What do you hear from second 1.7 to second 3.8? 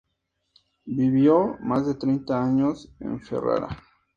de treinta años en Ferrara.